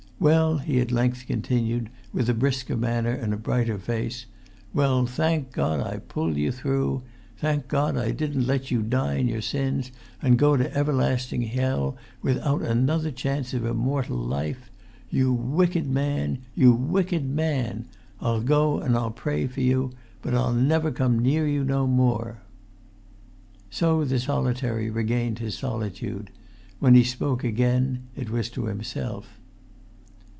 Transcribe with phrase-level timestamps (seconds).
[0.21, 4.27] "Well," he at length continued, with a brisker manner and a brighter face;
[4.71, 7.01] "well, thank God I pulled you through;
[7.37, 9.91] thank God I didn't let you die in your sins
[10.21, 14.69] and go to everlasting hell without an[Pg 227]other chance of immortal life.
[15.09, 16.43] You wicked man!
[16.53, 17.85] You wicked man!
[18.19, 19.91] I'll go and I'll pray for you;
[20.21, 22.43] but I'll never come near you no more."
[23.71, 26.29] So the solitary regained his solitude;
[26.77, 29.39] when he spoke again, it was to himself.